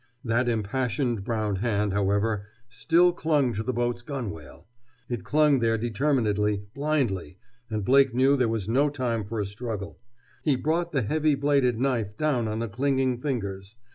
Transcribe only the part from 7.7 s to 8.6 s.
Blake knew there